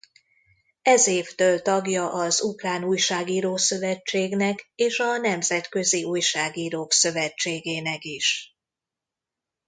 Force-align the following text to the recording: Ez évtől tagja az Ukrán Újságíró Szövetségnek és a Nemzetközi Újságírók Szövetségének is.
Ez 0.81 1.07
évtől 1.07 1.61
tagja 1.61 2.13
az 2.13 2.41
Ukrán 2.41 2.83
Újságíró 2.83 3.55
Szövetségnek 3.57 4.71
és 4.75 4.99
a 4.99 5.17
Nemzetközi 5.17 6.03
Újságírók 6.03 6.91
Szövetségének 6.93 8.03
is. 8.03 8.55